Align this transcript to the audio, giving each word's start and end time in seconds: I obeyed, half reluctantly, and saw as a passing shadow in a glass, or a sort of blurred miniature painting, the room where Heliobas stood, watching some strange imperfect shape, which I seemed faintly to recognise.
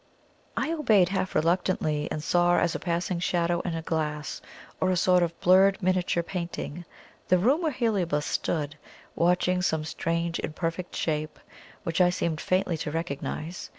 I 0.57 0.71
obeyed, 0.71 1.09
half 1.09 1.35
reluctantly, 1.35 2.07
and 2.09 2.23
saw 2.23 2.57
as 2.57 2.73
a 2.73 2.79
passing 2.79 3.19
shadow 3.19 3.59
in 3.59 3.75
a 3.75 3.83
glass, 3.83 4.41
or 4.79 4.89
a 4.89 4.97
sort 4.97 5.21
of 5.21 5.39
blurred 5.41 5.77
miniature 5.83 6.23
painting, 6.23 6.85
the 7.27 7.37
room 7.37 7.61
where 7.61 7.71
Heliobas 7.71 8.25
stood, 8.25 8.79
watching 9.15 9.61
some 9.61 9.83
strange 9.85 10.39
imperfect 10.39 10.95
shape, 10.95 11.37
which 11.83 12.01
I 12.01 12.09
seemed 12.09 12.41
faintly 12.41 12.77
to 12.77 12.89
recognise. 12.89 13.69